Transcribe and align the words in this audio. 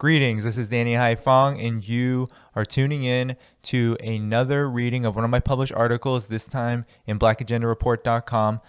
Greetings, 0.00 0.44
this 0.44 0.56
is 0.56 0.68
Danny 0.68 0.94
Haiphong, 0.94 1.62
and 1.62 1.86
you 1.86 2.26
are 2.56 2.64
tuning 2.64 3.04
in 3.04 3.36
to 3.64 3.98
another 4.02 4.66
reading 4.66 5.04
of 5.04 5.14
one 5.14 5.26
of 5.26 5.30
my 5.30 5.40
published 5.40 5.74
articles, 5.74 6.28
this 6.28 6.46
time 6.46 6.86
in 7.04 7.18
blackagendareport.com, 7.18 8.62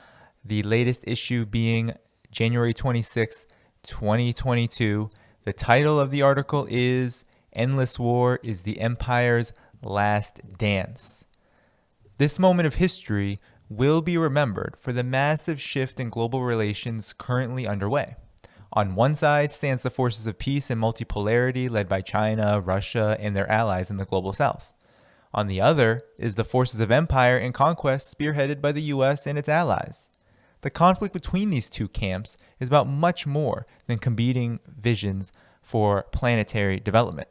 the 0.43 0.61
latest 0.63 1.05
issue 1.07 1.45
being 1.45 1.93
January 2.31 2.73
26th, 2.73 3.45
2022. 3.83 5.09
The 5.45 5.53
title 5.53 6.01
of 6.01 6.11
the 6.11 6.21
article 6.21 6.67
is 6.69 7.23
Endless 7.53 7.97
War 7.97 8.41
is 8.43 8.63
the 8.63 8.81
Empire's 8.81 9.53
Last 9.81 10.41
Dance. 10.57 11.23
This 12.17 12.39
moment 12.39 12.67
of 12.67 12.73
history 12.73 13.39
will 13.69 14.01
be 14.01 14.17
remembered 14.17 14.75
for 14.77 14.91
the 14.91 15.01
massive 15.01 15.61
shift 15.61 15.97
in 15.97 16.09
global 16.09 16.43
relations 16.43 17.13
currently 17.13 17.65
underway. 17.65 18.17
On 18.73 18.95
one 18.95 19.15
side 19.15 19.51
stands 19.51 19.83
the 19.83 19.89
forces 19.89 20.25
of 20.27 20.39
peace 20.39 20.69
and 20.69 20.81
multipolarity 20.81 21.69
led 21.69 21.89
by 21.89 22.01
China, 22.01 22.61
Russia, 22.61 23.17
and 23.19 23.35
their 23.35 23.51
allies 23.51 23.89
in 23.89 23.97
the 23.97 24.05
global 24.05 24.31
south. 24.31 24.71
On 25.33 25.47
the 25.47 25.59
other 25.59 26.01
is 26.17 26.35
the 26.35 26.45
forces 26.45 26.79
of 26.79 26.89
empire 26.89 27.37
and 27.37 27.53
conquest 27.53 28.17
spearheaded 28.17 28.61
by 28.61 28.71
the 28.71 28.83
US 28.83 29.27
and 29.27 29.37
its 29.37 29.49
allies. 29.49 30.09
The 30.61 30.69
conflict 30.69 31.13
between 31.13 31.49
these 31.49 31.69
two 31.69 31.87
camps 31.87 32.37
is 32.59 32.67
about 32.67 32.87
much 32.87 33.27
more 33.27 33.65
than 33.87 33.97
competing 33.97 34.59
visions 34.65 35.33
for 35.61 36.03
planetary 36.11 36.79
development. 36.79 37.27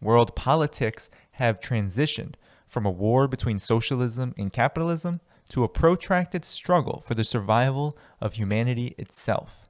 World 0.00 0.34
politics 0.36 1.08
have 1.32 1.60
transitioned 1.60 2.34
from 2.66 2.84
a 2.84 2.90
war 2.90 3.28
between 3.28 3.58
socialism 3.58 4.34
and 4.36 4.52
capitalism 4.52 5.20
to 5.50 5.64
a 5.64 5.68
protracted 5.68 6.44
struggle 6.44 7.02
for 7.06 7.14
the 7.14 7.24
survival 7.24 7.96
of 8.20 8.34
humanity 8.34 8.94
itself. 8.98 9.61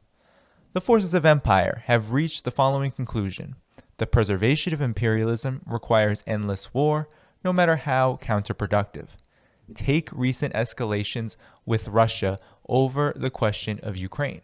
The 0.73 0.81
forces 0.81 1.13
of 1.13 1.27
empire 1.27 1.83
have 1.85 2.13
reached 2.13 2.45
the 2.45 2.51
following 2.51 2.93
conclusion 2.93 3.57
the 3.99 4.07
preservation 4.07 4.73
of 4.73 4.81
imperialism 4.81 5.61
requires 5.67 6.25
endless 6.27 6.73
war, 6.73 7.09
no 7.45 7.53
matter 7.53 7.77
how 7.77 8.19
counterproductive. 8.23 9.09
Take 9.75 10.09
recent 10.11 10.55
escalations 10.55 11.37
with 11.67 11.89
Russia 11.89 12.39
over 12.69 13.13
the 13.15 13.31
question 13.31 13.81
of 13.83 13.99
Ukraine. 13.99 14.41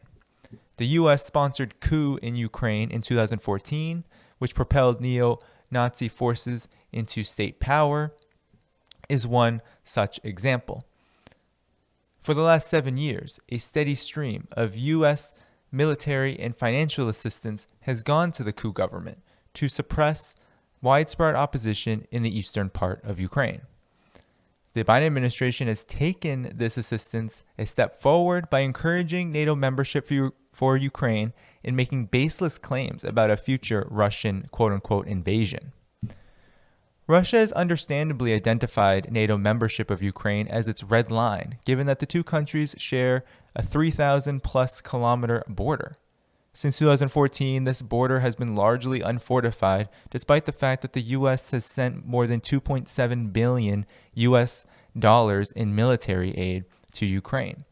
The 0.76 0.86
US 0.98 1.24
sponsored 1.24 1.80
coup 1.80 2.18
in 2.22 2.36
Ukraine 2.36 2.90
in 2.90 3.00
2014, 3.00 4.04
which 4.38 4.54
propelled 4.54 5.00
neo 5.00 5.38
Nazi 5.70 6.08
forces 6.08 6.68
into 6.92 7.24
state 7.24 7.58
power, 7.58 8.12
is 9.08 9.26
one 9.26 9.62
such 9.82 10.20
example. 10.22 10.84
For 12.20 12.34
the 12.34 12.42
last 12.42 12.68
seven 12.68 12.98
years, 12.98 13.40
a 13.48 13.56
steady 13.56 13.94
stream 13.94 14.46
of 14.52 14.76
US 14.76 15.32
military, 15.70 16.38
and 16.38 16.56
financial 16.56 17.08
assistance 17.08 17.66
has 17.80 18.02
gone 18.02 18.32
to 18.32 18.42
the 18.42 18.52
coup 18.52 18.72
government 18.72 19.18
to 19.54 19.68
suppress 19.68 20.34
widespread 20.80 21.34
opposition 21.34 22.06
in 22.10 22.22
the 22.22 22.38
eastern 22.38 22.70
part 22.70 23.02
of 23.04 23.18
Ukraine. 23.18 23.62
The 24.74 24.84
Biden 24.84 25.06
administration 25.06 25.66
has 25.66 25.82
taken 25.82 26.52
this 26.54 26.76
assistance 26.76 27.42
a 27.58 27.66
step 27.66 28.00
forward 28.00 28.48
by 28.48 28.60
encouraging 28.60 29.32
NATO 29.32 29.56
membership 29.56 30.06
for, 30.06 30.32
for 30.52 30.76
Ukraine 30.76 31.32
and 31.64 31.74
making 31.74 32.06
baseless 32.06 32.58
claims 32.58 33.02
about 33.02 33.30
a 33.30 33.36
future 33.36 33.88
Russian 33.90 34.46
quote 34.52 34.72
unquote 34.72 35.08
invasion. 35.08 35.72
Russia 37.08 37.38
has 37.38 37.52
understandably 37.52 38.34
identified 38.34 39.10
NATO 39.10 39.38
membership 39.38 39.90
of 39.90 40.02
Ukraine 40.02 40.46
as 40.46 40.68
its 40.68 40.84
red 40.84 41.10
line, 41.10 41.56
given 41.64 41.86
that 41.86 42.00
the 42.00 42.06
two 42.06 42.22
countries 42.22 42.74
share 42.76 43.24
a 43.56 43.62
3,000 43.62 44.42
plus 44.42 44.82
kilometer 44.82 45.42
border. 45.48 45.96
Since 46.52 46.78
2014, 46.78 47.64
this 47.64 47.80
border 47.80 48.20
has 48.20 48.36
been 48.36 48.54
largely 48.54 49.00
unfortified, 49.00 49.88
despite 50.10 50.44
the 50.44 50.52
fact 50.52 50.82
that 50.82 50.92
the 50.92 51.00
U.S. 51.00 51.50
has 51.52 51.64
sent 51.64 52.04
more 52.04 52.26
than 52.26 52.42
2.7 52.42 53.32
billion 53.32 53.86
U.S. 54.14 54.66
dollars 54.98 55.50
in 55.52 55.74
military 55.74 56.36
aid 56.36 56.66
to 56.92 57.06
Ukraine. 57.06 57.64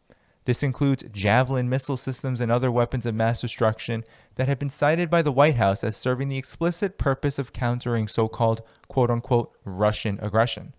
This 0.46 0.62
includes 0.62 1.04
Javelin 1.12 1.68
missile 1.68 1.96
systems 1.96 2.40
and 2.40 2.52
other 2.52 2.70
weapons 2.70 3.04
of 3.04 3.16
mass 3.16 3.40
destruction 3.40 4.04
that 4.36 4.46
have 4.46 4.60
been 4.60 4.70
cited 4.70 5.10
by 5.10 5.20
the 5.20 5.32
White 5.32 5.56
House 5.56 5.82
as 5.82 5.96
serving 5.96 6.28
the 6.28 6.38
explicit 6.38 6.98
purpose 6.98 7.40
of 7.40 7.52
countering 7.52 8.06
so 8.06 8.28
called 8.28 8.62
quote 8.86 9.10
unquote 9.10 9.52
Russian 9.64 10.20
aggression. 10.22 10.72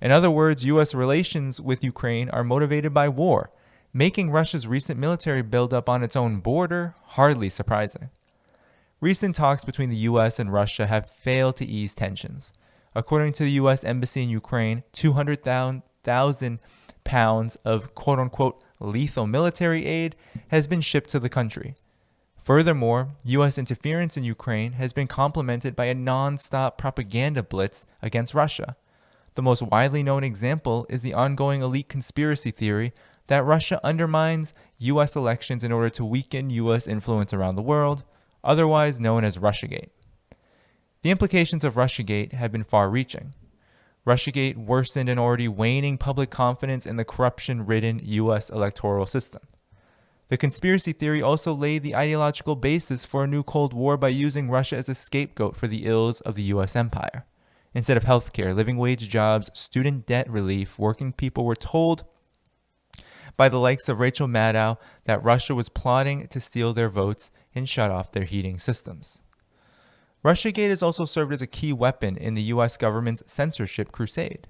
In 0.00 0.12
other 0.12 0.30
words, 0.30 0.64
U.S. 0.64 0.94
relations 0.94 1.60
with 1.60 1.82
Ukraine 1.82 2.30
are 2.30 2.44
motivated 2.44 2.94
by 2.94 3.08
war, 3.08 3.50
making 3.92 4.30
Russia's 4.30 4.68
recent 4.68 4.98
military 4.98 5.42
buildup 5.42 5.88
on 5.88 6.04
its 6.04 6.14
own 6.14 6.38
border 6.38 6.94
hardly 7.02 7.50
surprising. 7.50 8.10
Recent 9.00 9.34
talks 9.34 9.64
between 9.64 9.90
the 9.90 9.96
U.S. 9.96 10.38
and 10.38 10.52
Russia 10.52 10.86
have 10.86 11.10
failed 11.10 11.56
to 11.56 11.66
ease 11.66 11.94
tensions. 11.94 12.52
According 12.94 13.32
to 13.34 13.42
the 13.42 13.52
U.S. 13.52 13.82
Embassy 13.82 14.22
in 14.22 14.28
Ukraine, 14.28 14.84
200,000 14.92 16.60
pounds 17.02 17.56
of 17.64 17.94
quote 17.96 18.20
unquote 18.20 18.62
lethal 18.80 19.26
military 19.26 19.86
aid 19.86 20.16
has 20.48 20.66
been 20.66 20.80
shipped 20.80 21.10
to 21.10 21.20
the 21.20 21.28
country. 21.28 21.74
Furthermore, 22.42 23.10
U.S. 23.24 23.58
interference 23.58 24.16
in 24.16 24.24
Ukraine 24.24 24.72
has 24.72 24.92
been 24.92 25.06
complemented 25.06 25.76
by 25.76 25.84
a 25.84 25.94
non 25.94 26.38
stop 26.38 26.78
propaganda 26.78 27.42
blitz 27.42 27.86
against 28.02 28.34
Russia. 28.34 28.76
The 29.34 29.42
most 29.42 29.62
widely 29.62 30.02
known 30.02 30.24
example 30.24 30.86
is 30.88 31.02
the 31.02 31.14
ongoing 31.14 31.62
elite 31.62 31.88
conspiracy 31.88 32.50
theory 32.50 32.92
that 33.28 33.44
Russia 33.44 33.78
undermines 33.84 34.54
U.S. 34.78 35.14
elections 35.14 35.62
in 35.62 35.70
order 35.70 35.90
to 35.90 36.04
weaken 36.04 36.50
U.S. 36.50 36.88
influence 36.88 37.32
around 37.32 37.54
the 37.54 37.62
world, 37.62 38.02
otherwise 38.42 38.98
known 38.98 39.24
as 39.24 39.36
Russiagate. 39.36 39.90
The 41.02 41.10
implications 41.10 41.62
of 41.62 41.74
Russiagate 41.74 42.32
have 42.32 42.50
been 42.50 42.64
far 42.64 42.90
reaching. 42.90 43.34
Russiagate 44.06 44.56
worsened 44.56 45.08
an 45.08 45.18
already 45.18 45.48
waning 45.48 45.98
public 45.98 46.30
confidence 46.30 46.86
in 46.86 46.96
the 46.96 47.04
corruption 47.04 47.66
ridden 47.66 48.00
U.S. 48.02 48.48
electoral 48.48 49.06
system. 49.06 49.42
The 50.28 50.36
conspiracy 50.36 50.92
theory 50.92 51.20
also 51.20 51.52
laid 51.52 51.82
the 51.82 51.96
ideological 51.96 52.56
basis 52.56 53.04
for 53.04 53.24
a 53.24 53.26
new 53.26 53.42
Cold 53.42 53.72
War 53.74 53.96
by 53.96 54.08
using 54.08 54.48
Russia 54.48 54.76
as 54.76 54.88
a 54.88 54.94
scapegoat 54.94 55.56
for 55.56 55.66
the 55.66 55.86
ills 55.86 56.20
of 56.20 56.36
the 56.36 56.44
U.S. 56.44 56.76
empire. 56.76 57.26
Instead 57.74 57.96
of 57.96 58.04
healthcare, 58.04 58.54
living 58.54 58.76
wage 58.76 59.08
jobs, 59.08 59.50
student 59.54 60.06
debt 60.06 60.30
relief, 60.30 60.78
working 60.78 61.12
people 61.12 61.44
were 61.44 61.56
told 61.56 62.04
by 63.36 63.48
the 63.48 63.58
likes 63.58 63.88
of 63.88 64.00
Rachel 64.00 64.28
Maddow 64.28 64.76
that 65.04 65.22
Russia 65.22 65.54
was 65.54 65.68
plotting 65.68 66.28
to 66.28 66.40
steal 66.40 66.72
their 66.72 66.88
votes 66.88 67.30
and 67.54 67.68
shut 67.68 67.90
off 67.90 68.12
their 68.12 68.24
heating 68.24 68.58
systems. 68.58 69.22
Russiagate 70.24 70.68
has 70.68 70.82
also 70.82 71.04
served 71.04 71.32
as 71.32 71.40
a 71.40 71.46
key 71.46 71.72
weapon 71.72 72.16
in 72.16 72.34
the 72.34 72.42
US 72.42 72.76
government's 72.76 73.22
censorship 73.26 73.90
crusade. 73.90 74.48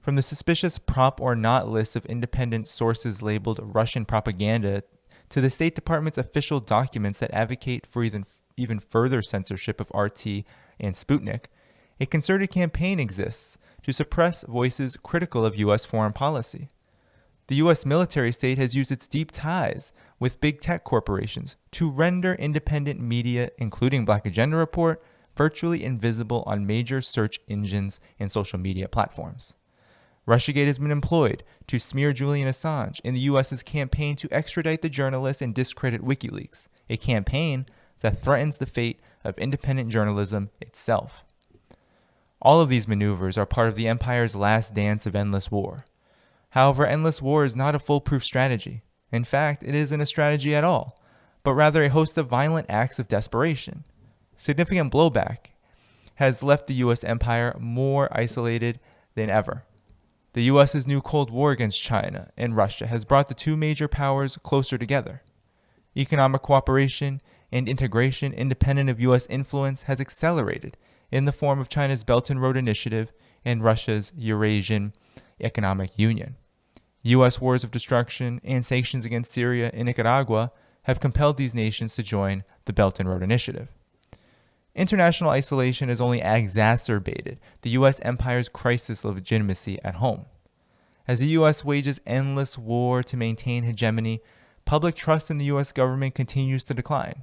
From 0.00 0.16
the 0.16 0.22
suspicious 0.22 0.78
PropOrNot 0.78 1.68
list 1.68 1.96
of 1.96 2.06
independent 2.06 2.68
sources 2.68 3.22
labeled 3.22 3.60
Russian 3.62 4.04
propaganda 4.04 4.82
to 5.28 5.40
the 5.40 5.50
State 5.50 5.74
Department's 5.74 6.18
official 6.18 6.60
documents 6.60 7.20
that 7.20 7.32
advocate 7.32 7.86
for 7.86 8.04
even, 8.04 8.24
even 8.56 8.80
further 8.80 9.22
censorship 9.22 9.80
of 9.80 9.90
RT 9.94 10.44
and 10.78 10.94
Sputnik, 10.94 11.46
a 11.98 12.06
concerted 12.06 12.50
campaign 12.50 13.00
exists 13.00 13.58
to 13.82 13.92
suppress 13.92 14.42
voices 14.42 14.96
critical 14.96 15.44
of 15.44 15.56
US 15.56 15.84
foreign 15.84 16.12
policy. 16.12 16.68
The 17.48 17.56
US 17.56 17.86
military 17.86 18.32
state 18.32 18.58
has 18.58 18.74
used 18.74 18.90
its 18.90 19.06
deep 19.06 19.30
ties 19.30 19.92
with 20.18 20.40
big 20.40 20.60
tech 20.60 20.84
corporations 20.84 21.56
to 21.72 21.90
render 21.90 22.34
independent 22.34 23.00
media, 23.00 23.50
including 23.58 24.04
Black 24.04 24.26
Agenda 24.26 24.56
Report, 24.56 25.02
virtually 25.36 25.84
invisible 25.84 26.42
on 26.46 26.66
major 26.66 27.02
search 27.02 27.38
engines 27.48 28.00
and 28.18 28.32
social 28.32 28.58
media 28.58 28.88
platforms. 28.88 29.54
Russiagate 30.26 30.66
has 30.66 30.78
been 30.78 30.90
employed 30.90 31.44
to 31.68 31.78
smear 31.78 32.12
Julian 32.12 32.48
Assange 32.48 33.00
in 33.04 33.14
the 33.14 33.20
US's 33.20 33.62
campaign 33.62 34.16
to 34.16 34.32
extradite 34.32 34.82
the 34.82 34.88
journalist 34.88 35.40
and 35.40 35.54
discredit 35.54 36.02
WikiLeaks, 36.02 36.68
a 36.90 36.96
campaign 36.96 37.66
that 38.00 38.20
threatens 38.20 38.56
the 38.56 38.66
fate 38.66 38.98
of 39.22 39.38
independent 39.38 39.90
journalism 39.90 40.50
itself. 40.60 41.22
All 42.42 42.60
of 42.60 42.68
these 42.68 42.88
maneuvers 42.88 43.38
are 43.38 43.46
part 43.46 43.68
of 43.68 43.76
the 43.76 43.88
empire's 43.88 44.36
last 44.36 44.74
dance 44.74 45.06
of 45.06 45.14
endless 45.14 45.50
war. 45.50 45.84
However, 46.50 46.86
endless 46.86 47.22
war 47.22 47.44
is 47.44 47.56
not 47.56 47.74
a 47.74 47.78
foolproof 47.78 48.24
strategy. 48.24 48.82
In 49.12 49.24
fact, 49.24 49.62
it 49.62 49.74
isn't 49.74 50.00
a 50.00 50.06
strategy 50.06 50.54
at 50.54 50.64
all, 50.64 50.98
but 51.42 51.54
rather 51.54 51.82
a 51.82 51.88
host 51.88 52.18
of 52.18 52.28
violent 52.28 52.66
acts 52.68 52.98
of 52.98 53.08
desperation. 53.08 53.84
Significant 54.36 54.92
blowback 54.92 55.52
has 56.16 56.42
left 56.42 56.66
the 56.66 56.74
US 56.74 57.04
empire 57.04 57.56
more 57.58 58.08
isolated 58.10 58.80
than 59.14 59.30
ever. 59.30 59.64
The 60.32 60.44
US's 60.44 60.86
new 60.86 61.00
Cold 61.00 61.30
War 61.30 61.52
against 61.52 61.82
China 61.82 62.30
and 62.36 62.56
Russia 62.56 62.86
has 62.86 63.04
brought 63.04 63.28
the 63.28 63.34
two 63.34 63.56
major 63.56 63.88
powers 63.88 64.36
closer 64.42 64.76
together. 64.76 65.22
Economic 65.96 66.42
cooperation 66.42 67.22
and 67.50 67.68
integration 67.68 68.32
independent 68.32 68.90
of 68.90 69.00
US 69.00 69.26
influence 69.28 69.84
has 69.84 70.00
accelerated 70.00 70.76
in 71.10 71.24
the 71.24 71.32
form 71.32 71.58
of 71.58 71.68
China's 71.68 72.04
Belt 72.04 72.28
and 72.28 72.42
Road 72.42 72.56
Initiative 72.56 73.12
and 73.44 73.64
Russia's 73.64 74.12
Eurasian 74.16 74.92
Economic 75.40 75.98
Union. 75.98 76.36
U.S. 77.08 77.40
wars 77.40 77.64
of 77.64 77.70
destruction 77.70 78.40
and 78.42 78.64
sanctions 78.64 79.04
against 79.04 79.32
Syria 79.32 79.70
and 79.72 79.86
Nicaragua 79.86 80.52
have 80.84 81.00
compelled 81.00 81.36
these 81.36 81.54
nations 81.54 81.94
to 81.94 82.02
join 82.02 82.44
the 82.64 82.72
Belt 82.72 83.00
and 83.00 83.08
Road 83.08 83.22
Initiative. 83.22 83.68
International 84.74 85.30
isolation 85.30 85.88
has 85.88 86.00
only 86.00 86.20
exacerbated 86.20 87.38
the 87.62 87.70
U.S. 87.70 88.00
empire's 88.00 88.48
crisis 88.48 89.04
of 89.04 89.14
legitimacy 89.14 89.78
at 89.82 89.96
home. 89.96 90.26
As 91.08 91.20
the 91.20 91.28
U.S. 91.28 91.64
wages 91.64 92.00
endless 92.06 92.58
war 92.58 93.02
to 93.02 93.16
maintain 93.16 93.64
hegemony, 93.64 94.20
public 94.64 94.94
trust 94.94 95.30
in 95.30 95.38
the 95.38 95.46
U.S. 95.46 95.72
government 95.72 96.14
continues 96.14 96.64
to 96.64 96.74
decline. 96.74 97.22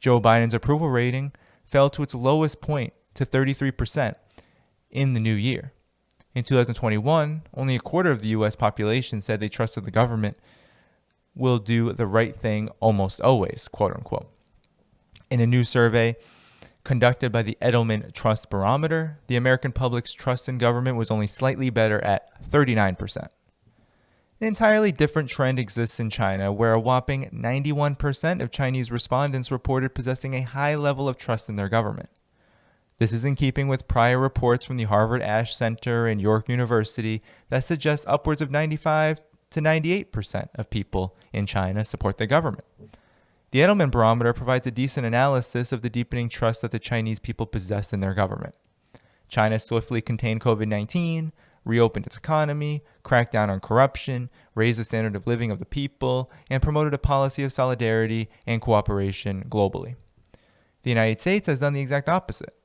Joe 0.00 0.20
Biden's 0.20 0.54
approval 0.54 0.90
rating 0.90 1.32
fell 1.64 1.90
to 1.90 2.02
its 2.02 2.14
lowest 2.14 2.60
point 2.60 2.92
to 3.14 3.24
33% 3.24 4.14
in 4.90 5.14
the 5.14 5.20
new 5.20 5.34
year. 5.34 5.72
In 6.34 6.44
2021, 6.44 7.42
only 7.54 7.76
a 7.76 7.80
quarter 7.80 8.10
of 8.10 8.22
the 8.22 8.28
US 8.28 8.54
population 8.54 9.20
said 9.20 9.40
they 9.40 9.48
trusted 9.48 9.84
the 9.84 9.90
government 9.90 10.38
will 11.34 11.58
do 11.58 11.92
the 11.92 12.06
right 12.06 12.36
thing 12.36 12.68
almost 12.80 13.20
always, 13.20 13.68
quote 13.68 13.94
unquote. 13.94 14.30
In 15.30 15.40
a 15.40 15.46
new 15.46 15.64
survey 15.64 16.16
conducted 16.84 17.30
by 17.30 17.42
the 17.42 17.58
Edelman 17.60 18.12
Trust 18.12 18.50
Barometer, 18.50 19.18
the 19.26 19.36
American 19.36 19.72
public's 19.72 20.12
trust 20.12 20.48
in 20.48 20.58
government 20.58 20.96
was 20.96 21.10
only 21.10 21.26
slightly 21.26 21.70
better 21.70 22.02
at 22.04 22.50
39%. 22.50 23.16
An 24.40 24.46
entirely 24.46 24.90
different 24.90 25.28
trend 25.28 25.58
exists 25.58 26.00
in 26.00 26.08
China, 26.08 26.50
where 26.50 26.72
a 26.72 26.80
whopping 26.80 27.28
91% 27.30 28.40
of 28.40 28.50
Chinese 28.50 28.90
respondents 28.90 29.50
reported 29.50 29.94
possessing 29.94 30.34
a 30.34 30.42
high 30.42 30.74
level 30.74 31.08
of 31.08 31.18
trust 31.18 31.48
in 31.48 31.56
their 31.56 31.68
government. 31.68 32.08
This 33.00 33.14
is 33.14 33.24
in 33.24 33.34
keeping 33.34 33.66
with 33.66 33.88
prior 33.88 34.18
reports 34.18 34.66
from 34.66 34.76
the 34.76 34.84
Harvard 34.84 35.22
Ash 35.22 35.56
Center 35.56 36.06
and 36.06 36.20
York 36.20 36.50
University 36.50 37.22
that 37.48 37.64
suggest 37.64 38.04
upwards 38.06 38.42
of 38.42 38.50
95 38.50 39.22
to 39.52 39.60
98% 39.62 40.48
of 40.54 40.68
people 40.68 41.16
in 41.32 41.46
China 41.46 41.82
support 41.82 42.18
the 42.18 42.26
government. 42.26 42.64
The 43.52 43.60
Edelman 43.60 43.90
Barometer 43.90 44.34
provides 44.34 44.66
a 44.66 44.70
decent 44.70 45.06
analysis 45.06 45.72
of 45.72 45.80
the 45.80 45.88
deepening 45.88 46.28
trust 46.28 46.60
that 46.60 46.72
the 46.72 46.78
Chinese 46.78 47.18
people 47.18 47.46
possess 47.46 47.94
in 47.94 48.00
their 48.00 48.12
government. 48.12 48.54
China 49.30 49.58
swiftly 49.58 50.02
contained 50.02 50.42
COVID 50.42 50.68
19, 50.68 51.32
reopened 51.64 52.04
its 52.04 52.18
economy, 52.18 52.84
cracked 53.02 53.32
down 53.32 53.48
on 53.48 53.60
corruption, 53.60 54.28
raised 54.54 54.78
the 54.78 54.84
standard 54.84 55.16
of 55.16 55.26
living 55.26 55.50
of 55.50 55.58
the 55.58 55.64
people, 55.64 56.30
and 56.50 56.62
promoted 56.62 56.92
a 56.92 56.98
policy 56.98 57.42
of 57.44 57.52
solidarity 57.52 58.28
and 58.46 58.60
cooperation 58.60 59.42
globally. 59.48 59.94
The 60.82 60.90
United 60.90 61.18
States 61.18 61.46
has 61.46 61.60
done 61.60 61.72
the 61.72 61.80
exact 61.80 62.06
opposite. 62.06 62.59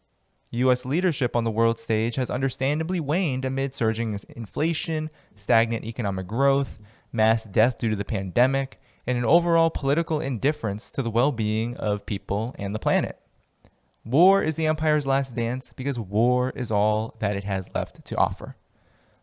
U.S. 0.56 0.86
leadership 0.86 1.36
on 1.36 1.44
the 1.44 1.52
world 1.52 1.80
stage 1.80 2.16
has 2.16 2.30
understandably 2.30 3.00
waned 3.00 3.46
amid 3.46 3.74
surging 3.74 4.20
inflation, 4.30 5.10
stagnant 5.36 5.86
economic 5.86 6.28
growth, 6.28 6.78
mass 7.12 7.46
death 7.46 7.78
due 7.78 7.90
to 7.90 7.96
the 7.96 8.06
pandemic, 8.06 8.80
and 9.08 9.18
an 9.18 9.26
overall 9.26 9.70
political 9.70 10.20
indifference 10.20 10.92
to 10.92 11.02
the 11.02 11.12
well 11.12 11.32
being 11.32 11.76
of 11.78 12.06
people 12.06 12.56
and 12.58 12.74
the 12.74 12.80
planet. 12.80 13.20
War 14.04 14.44
is 14.44 14.56
the 14.56 14.68
empire's 14.68 15.08
last 15.08 15.36
dance 15.36 15.74
because 15.76 15.98
war 15.98 16.52
is 16.56 16.72
all 16.72 17.16
that 17.20 17.36
it 17.36 17.44
has 17.44 17.70
left 17.74 18.06
to 18.06 18.16
offer. 18.18 18.56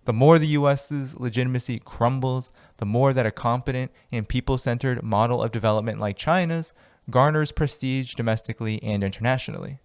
The 0.04 0.12
more 0.12 0.38
the 0.38 0.48
US's 0.48 1.14
legitimacy 1.18 1.78
crumbles, 1.78 2.52
the 2.78 2.84
more 2.84 3.12
that 3.12 3.26
a 3.26 3.30
competent 3.30 3.92
and 4.10 4.28
people 4.28 4.58
centered 4.58 5.04
model 5.04 5.40
of 5.40 5.52
development 5.52 6.00
like 6.00 6.16
China's 6.16 6.74
garners 7.10 7.52
prestige 7.52 8.14
domestically 8.14 8.82
and 8.82 9.04
internationally. 9.04 9.78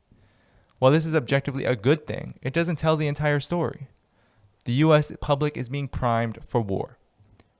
While 0.79 0.91
this 0.91 1.05
is 1.05 1.15
objectively 1.15 1.65
a 1.65 1.75
good 1.75 2.05
thing, 2.05 2.35
it 2.41 2.53
doesn't 2.53 2.77
tell 2.77 2.95
the 2.95 3.07
entire 3.07 3.39
story. 3.39 3.87
The 4.65 4.73
US 4.73 5.11
public 5.21 5.57
is 5.57 5.69
being 5.69 5.87
primed 5.87 6.39
for 6.45 6.61
war. 6.61 6.97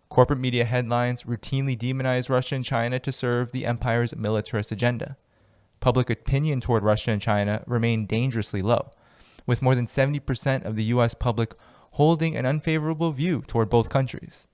Corporate 0.09 0.39
media 0.39 0.65
headlines 0.65 1.23
routinely 1.23 1.77
demonize 1.77 2.29
Russia 2.29 2.55
and 2.55 2.65
China 2.65 2.99
to 2.99 3.11
serve 3.11 3.51
the 3.51 3.65
empire's 3.65 4.15
militarist 4.15 4.71
agenda. 4.71 5.17
Public 5.79 6.09
opinion 6.09 6.61
toward 6.61 6.83
Russia 6.83 7.11
and 7.11 7.21
China 7.21 7.63
remain 7.65 8.05
dangerously 8.05 8.61
low, 8.61 8.89
with 9.45 9.61
more 9.61 9.75
than 9.75 9.85
70% 9.85 10.63
of 10.63 10.75
the 10.75 10.85
US 10.85 11.13
public 11.13 11.55
holding 11.91 12.35
an 12.35 12.45
unfavorable 12.45 13.11
view 13.11 13.43
toward 13.47 13.69
both 13.69 13.89
countries. 13.89 14.47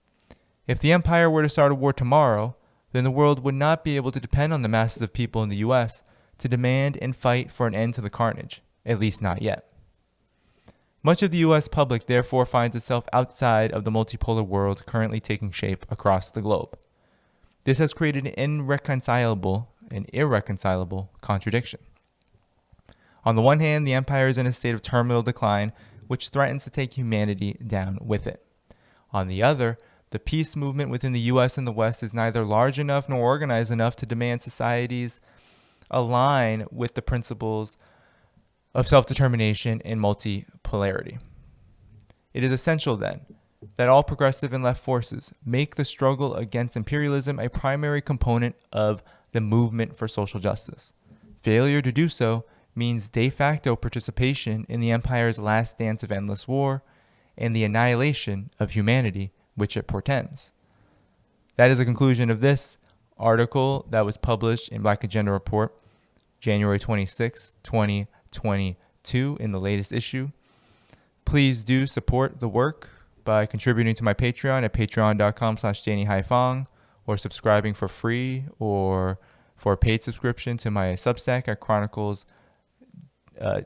If 0.68 0.80
the 0.80 0.94
empire 0.94 1.30
were 1.30 1.44
to 1.44 1.50
start 1.50 1.72
a 1.72 1.76
war 1.76 1.92
tomorrow, 1.92 2.56
then 2.94 3.04
the 3.04 3.12
world 3.12 3.44
would 3.44 3.56
not 3.56 3.84
be 3.84 3.96
able 3.96 4.12
to 4.12 4.20
depend 4.20 4.54
on 4.54 4.62
the 4.62 4.70
masses 4.70 5.02
of 5.02 5.12
people 5.12 5.44
in 5.44 5.50
the 5.50 5.58
US 5.58 6.04
to 6.38 6.48
demand 6.48 6.98
and 7.02 7.16
fight 7.16 7.52
for 7.52 7.68
an 7.68 7.76
end 7.76 7.94
to 7.96 8.02
the 8.02 8.10
carnage, 8.10 8.62
at 8.86 9.00
least 9.00 9.22
not 9.22 9.42
yet. 9.42 9.70
Much 11.06 11.22
of 11.22 11.32
the 11.32 11.40
US 11.40 11.68
public 11.68 12.08
therefore 12.08 12.46
finds 12.46 12.76
itself 12.76 13.06
outside 13.12 13.72
of 13.72 13.84
the 13.84 13.92
multipolar 13.92 14.46
world 14.46 14.86
currently 14.86 15.20
taking 15.20 15.52
shape 15.52 15.86
across 15.90 16.32
the 16.32 16.42
globe. 16.42 16.78
This 17.66 17.78
has 17.78 17.94
created 17.94 18.26
an 18.26 18.34
irreconcilable 18.62 19.70
and 19.92 20.10
irreconcilable 20.14 21.12
contradiction. 21.22 21.82
On 23.26 23.36
the 23.36 23.42
one 23.42 23.60
hand, 23.60 23.86
the 23.86 23.94
empire 23.94 24.28
is 24.28 24.38
in 24.38 24.48
a 24.48 24.54
state 24.54 24.74
of 24.74 24.82
terminal 24.82 25.22
decline, 25.22 25.72
which 26.08 26.30
threatens 26.30 26.64
to 26.64 26.70
take 26.70 26.94
humanity 26.94 27.54
down 27.66 27.98
with 28.02 28.28
it. 28.28 28.46
On 29.12 29.28
the 29.28 29.44
other, 29.44 29.78
the 30.12 30.20
peace 30.20 30.56
movement 30.56 30.90
within 30.90 31.12
the 31.12 31.20
US 31.22 31.58
and 31.58 31.66
the 31.66 31.72
West 31.72 32.04
is 32.04 32.14
neither 32.14 32.44
large 32.46 32.80
enough 32.80 33.10
nor 33.10 33.20
organized 33.22 33.72
enough 33.72 33.96
to 33.98 34.06
demand 34.06 34.42
societies 34.42 35.22
align 35.94 36.66
with 36.72 36.96
the 36.96 37.02
principles 37.02 37.78
of 38.74 38.88
self 38.88 39.06
determination 39.06 39.82
and 39.86 40.00
multipolarity. 40.00 41.20
It 42.34 42.44
is 42.44 42.52
essential, 42.52 42.98
then, 42.98 43.22
that 43.78 43.90
all 43.90 44.04
progressive 44.04 44.54
and 44.54 44.64
left 44.64 44.84
forces 44.84 45.34
make 45.46 45.76
the 45.76 45.86
struggle 45.86 46.36
against 46.36 46.76
imperialism 46.76 47.40
a 47.40 47.50
primary 47.50 48.02
component 48.02 48.56
of 48.72 49.04
the 49.32 49.42
movement 49.42 49.96
for 49.96 50.08
social 50.08 50.40
justice. 50.40 50.94
Failure 51.42 51.82
to 51.82 51.92
do 51.92 52.10
so 52.10 52.46
means 52.76 53.10
de 53.10 53.30
facto 53.30 53.76
participation 53.76 54.66
in 54.68 54.80
the 54.80 54.92
empire's 54.92 55.40
last 55.40 55.78
dance 55.78 56.02
of 56.04 56.12
endless 56.12 56.48
war 56.48 56.84
and 57.38 57.56
the 57.56 57.64
annihilation 57.64 58.50
of 58.60 58.72
humanity 58.72 59.32
which 59.56 59.78
it 59.78 59.88
portends. 59.88 60.52
That 61.56 61.70
is 61.70 61.78
the 61.78 61.86
conclusion 61.86 62.30
of 62.30 62.42
this 62.42 62.78
article 63.18 63.86
that 63.90 64.06
was 64.06 64.18
published 64.18 64.70
in 64.70 64.82
Black 64.82 65.04
Agenda 65.04 65.32
Report 65.32 65.76
January 66.44 66.78
26, 66.78 67.56
2022, 67.64 69.38
in 69.40 69.52
the 69.54 69.62
latest 69.62 69.94
issue. 69.94 70.32
Please 71.24 71.64
do 71.64 71.88
support 71.88 72.42
the 72.42 72.50
work 72.50 72.90
by 73.24 73.46
contributing 73.46 73.96
to 73.96 74.04
my 74.04 74.14
Patreon 74.14 74.64
at 74.64 74.74
patreon.com 74.74 75.58
slash 75.58 75.82
Danny 75.84 76.06
Haiphong 76.06 76.68
or 77.08 77.16
subscribing 77.16 77.74
for 77.74 77.88
free 77.88 78.44
or 78.60 79.20
for 79.56 79.72
a 79.72 79.78
paid 79.78 80.04
subscription 80.04 80.58
to 80.58 80.70
my 80.70 80.88
Substack 80.96 81.48
at 81.48 81.62
Chronicles 81.62 82.26
uh, 83.40 83.62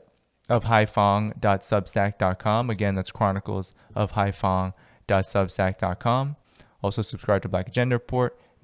of 0.48 0.66
Haiphong.substack.com. 0.66 2.70
Again, 2.70 2.94
that's 2.94 3.10
Chronicles 3.10 3.74
of 3.96 4.12
Haiphong.substack.com. 4.12 6.36
Also, 6.80 7.02
subscribe 7.02 7.42
to 7.42 7.48
Black 7.48 7.66
Agenda 7.66 7.96
Report 7.96 8.38